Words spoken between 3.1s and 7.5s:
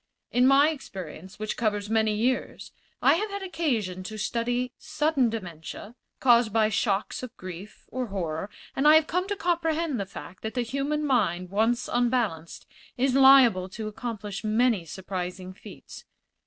have had occasion to study sudden dementia, caused by shocks of